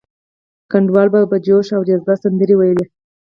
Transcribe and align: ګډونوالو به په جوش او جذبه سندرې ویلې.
ګډونوالو 0.71 1.09
به 1.13 1.19
په 1.31 1.37
جوش 1.45 1.67
او 1.77 1.81
جذبه 1.87 2.13
سندرې 2.23 2.55
ویلې. 2.57 2.85